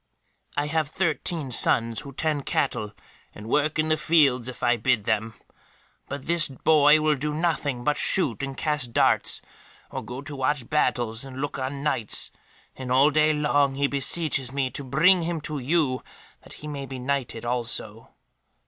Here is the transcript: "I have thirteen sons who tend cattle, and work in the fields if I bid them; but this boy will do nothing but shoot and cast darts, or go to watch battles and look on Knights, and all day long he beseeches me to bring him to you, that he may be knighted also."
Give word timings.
"I 0.57 0.65
have 0.65 0.87
thirteen 0.87 1.51
sons 1.51 1.99
who 1.99 2.11
tend 2.11 2.47
cattle, 2.47 2.93
and 3.35 3.47
work 3.47 3.77
in 3.77 3.89
the 3.89 3.97
fields 3.97 4.47
if 4.47 4.63
I 4.63 4.75
bid 4.75 5.03
them; 5.03 5.35
but 6.09 6.25
this 6.25 6.47
boy 6.47 6.99
will 6.99 7.13
do 7.15 7.35
nothing 7.35 7.83
but 7.83 7.97
shoot 7.97 8.41
and 8.41 8.57
cast 8.57 8.93
darts, 8.93 9.43
or 9.91 10.03
go 10.03 10.23
to 10.23 10.35
watch 10.35 10.67
battles 10.67 11.23
and 11.23 11.39
look 11.39 11.59
on 11.59 11.83
Knights, 11.83 12.31
and 12.75 12.91
all 12.91 13.11
day 13.11 13.31
long 13.31 13.75
he 13.75 13.85
beseeches 13.85 14.51
me 14.51 14.71
to 14.71 14.83
bring 14.83 15.21
him 15.21 15.39
to 15.41 15.59
you, 15.59 16.01
that 16.41 16.53
he 16.53 16.67
may 16.67 16.87
be 16.87 16.97
knighted 16.97 17.45
also." 17.45 18.09